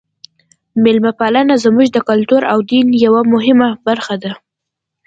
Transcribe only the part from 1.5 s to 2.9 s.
زموږ د کلتور او دین